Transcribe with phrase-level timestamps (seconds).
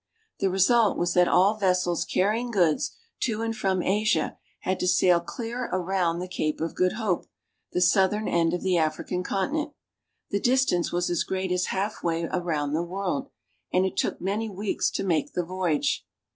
[0.39, 5.19] The result was that all vessels carrying goods to and from Asia had to sail
[5.19, 7.27] clear around the Cape of Good Hope,—
[7.73, 9.73] the southern end of the African continent.
[10.31, 13.29] The distance was as great as halfway around the world,
[13.71, 16.03] and it took many weeks to make the voyage.